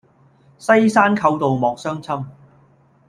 [0.57, 2.25] 西山寇盜莫相侵。